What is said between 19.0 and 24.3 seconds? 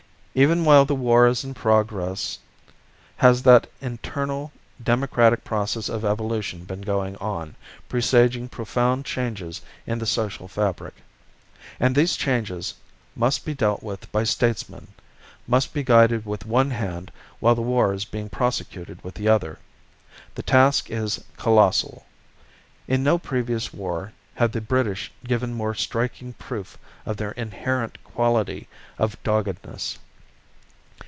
with the other. The task is colossal. In no previous war